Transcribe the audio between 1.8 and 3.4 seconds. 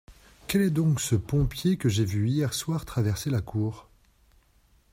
j’ai vu hier soir traverser la